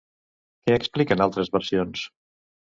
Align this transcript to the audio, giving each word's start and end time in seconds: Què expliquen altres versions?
Què 0.63 0.77
expliquen 0.79 1.21
altres 1.27 1.53
versions? 1.59 2.09